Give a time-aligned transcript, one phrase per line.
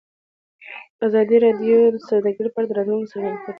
[1.07, 3.49] ازادي راډیو د سوداګري په اړه د راتلونکي هیلې څرګندې کړې.